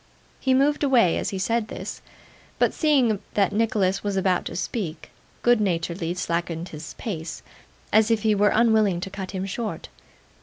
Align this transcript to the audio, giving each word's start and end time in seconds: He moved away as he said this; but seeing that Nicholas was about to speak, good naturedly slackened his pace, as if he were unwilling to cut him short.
He 0.39 0.55
moved 0.55 0.83
away 0.83 1.15
as 1.19 1.29
he 1.29 1.37
said 1.37 1.67
this; 1.67 2.01
but 2.57 2.73
seeing 2.73 3.19
that 3.35 3.53
Nicholas 3.53 4.03
was 4.03 4.17
about 4.17 4.45
to 4.45 4.55
speak, 4.55 5.11
good 5.43 5.61
naturedly 5.61 6.15
slackened 6.15 6.69
his 6.69 6.95
pace, 6.95 7.43
as 7.93 8.09
if 8.09 8.23
he 8.23 8.33
were 8.33 8.49
unwilling 8.49 8.99
to 9.01 9.11
cut 9.11 9.29
him 9.29 9.45
short. 9.45 9.89